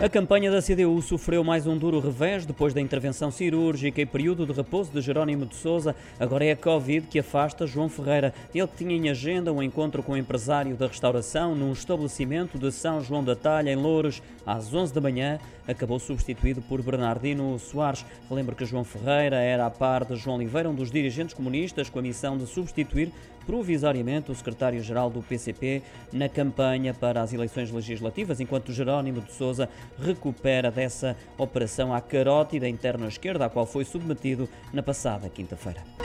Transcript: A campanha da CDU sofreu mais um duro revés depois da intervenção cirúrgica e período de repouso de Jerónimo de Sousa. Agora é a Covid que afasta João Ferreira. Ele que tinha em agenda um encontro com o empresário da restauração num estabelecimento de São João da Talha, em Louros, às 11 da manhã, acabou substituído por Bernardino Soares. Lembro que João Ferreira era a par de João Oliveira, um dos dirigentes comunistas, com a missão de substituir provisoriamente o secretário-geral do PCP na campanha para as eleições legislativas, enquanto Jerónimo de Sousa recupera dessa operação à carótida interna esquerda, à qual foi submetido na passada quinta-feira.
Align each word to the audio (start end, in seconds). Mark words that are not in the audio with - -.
A 0.00 0.08
campanha 0.08 0.48
da 0.48 0.62
CDU 0.62 1.02
sofreu 1.02 1.42
mais 1.42 1.66
um 1.66 1.76
duro 1.76 1.98
revés 1.98 2.46
depois 2.46 2.72
da 2.72 2.80
intervenção 2.80 3.32
cirúrgica 3.32 4.00
e 4.00 4.06
período 4.06 4.46
de 4.46 4.52
repouso 4.52 4.92
de 4.92 5.00
Jerónimo 5.00 5.44
de 5.44 5.56
Sousa. 5.56 5.92
Agora 6.20 6.44
é 6.44 6.52
a 6.52 6.56
Covid 6.56 7.08
que 7.08 7.18
afasta 7.18 7.66
João 7.66 7.88
Ferreira. 7.88 8.32
Ele 8.54 8.68
que 8.68 8.76
tinha 8.76 8.94
em 8.94 9.10
agenda 9.10 9.52
um 9.52 9.60
encontro 9.60 10.00
com 10.00 10.12
o 10.12 10.16
empresário 10.16 10.76
da 10.76 10.86
restauração 10.86 11.56
num 11.56 11.72
estabelecimento 11.72 12.56
de 12.60 12.70
São 12.70 13.00
João 13.00 13.24
da 13.24 13.34
Talha, 13.34 13.72
em 13.72 13.76
Louros, 13.76 14.22
às 14.46 14.72
11 14.72 14.94
da 14.94 15.00
manhã, 15.00 15.40
acabou 15.66 15.98
substituído 15.98 16.62
por 16.62 16.80
Bernardino 16.80 17.58
Soares. 17.58 18.06
Lembro 18.30 18.54
que 18.54 18.64
João 18.64 18.84
Ferreira 18.84 19.38
era 19.38 19.66
a 19.66 19.70
par 19.70 20.04
de 20.04 20.14
João 20.14 20.36
Oliveira, 20.36 20.70
um 20.70 20.76
dos 20.76 20.92
dirigentes 20.92 21.34
comunistas, 21.34 21.90
com 21.90 21.98
a 21.98 22.02
missão 22.02 22.38
de 22.38 22.46
substituir 22.46 23.12
provisoriamente 23.48 24.30
o 24.30 24.34
secretário-geral 24.34 25.08
do 25.08 25.22
PCP 25.22 25.82
na 26.12 26.28
campanha 26.28 26.92
para 26.92 27.22
as 27.22 27.32
eleições 27.32 27.70
legislativas, 27.70 28.40
enquanto 28.40 28.74
Jerónimo 28.74 29.22
de 29.22 29.32
Sousa 29.32 29.70
recupera 29.98 30.70
dessa 30.70 31.16
operação 31.38 31.94
à 31.94 32.00
carótida 32.02 32.68
interna 32.68 33.08
esquerda, 33.08 33.46
à 33.46 33.48
qual 33.48 33.64
foi 33.64 33.86
submetido 33.86 34.46
na 34.70 34.82
passada 34.82 35.30
quinta-feira. 35.30 35.97